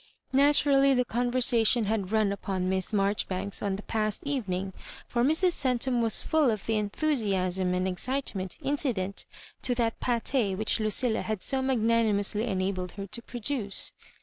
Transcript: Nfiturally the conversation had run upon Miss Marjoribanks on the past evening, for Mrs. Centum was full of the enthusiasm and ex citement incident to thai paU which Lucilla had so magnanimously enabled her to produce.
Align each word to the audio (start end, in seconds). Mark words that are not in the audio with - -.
Nfiturally 0.33 0.95
the 0.95 1.05
conversation 1.05 1.85
had 1.85 2.11
run 2.11 2.31
upon 2.31 2.67
Miss 2.67 2.91
Marjoribanks 2.91 3.61
on 3.61 3.75
the 3.75 3.83
past 3.83 4.23
evening, 4.23 4.73
for 5.07 5.23
Mrs. 5.23 5.51
Centum 5.51 6.01
was 6.01 6.23
full 6.23 6.49
of 6.49 6.65
the 6.65 6.75
enthusiasm 6.75 7.75
and 7.75 7.87
ex 7.87 8.01
citement 8.07 8.57
incident 8.63 9.27
to 9.61 9.75
thai 9.75 9.91
paU 10.01 10.55
which 10.57 10.79
Lucilla 10.79 11.21
had 11.21 11.43
so 11.43 11.61
magnanimously 11.61 12.47
enabled 12.47 12.93
her 12.93 13.05
to 13.05 13.21
produce. 13.21 13.93